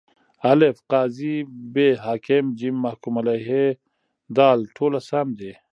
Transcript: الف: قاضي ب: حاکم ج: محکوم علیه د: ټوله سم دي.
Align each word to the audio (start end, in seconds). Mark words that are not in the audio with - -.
الف: 0.51 0.75
قاضي 0.91 1.35
ب: 1.73 1.75
حاکم 2.03 2.45
ج: 2.59 2.61
محکوم 2.83 3.15
علیه 3.21 3.49
د: 4.35 4.37
ټوله 4.75 4.99
سم 5.09 5.27
دي. 5.39 5.53